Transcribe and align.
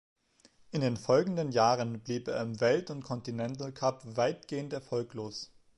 In 0.71 0.81
den 0.81 0.97
folgenden 0.97 1.51
Jahren 1.51 1.99
blieb 1.99 2.27
er 2.27 2.41
im 2.41 2.59
Welt- 2.59 2.89
und 2.89 3.03
Continental 3.03 3.71
Cup 3.71 4.01
weitgehend 4.17 4.73
erfolglos. 4.73 5.51